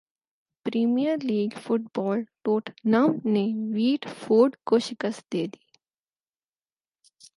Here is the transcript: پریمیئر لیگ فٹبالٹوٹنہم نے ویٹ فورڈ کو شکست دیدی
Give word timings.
پریمیئر 0.65 1.17
لیگ 1.23 1.57
فٹبالٹوٹنہم 1.63 3.17
نے 3.25 3.45
ویٹ 3.73 4.07
فورڈ 4.19 4.55
کو 4.67 4.79
شکست 4.87 5.31
دیدی 5.33 5.59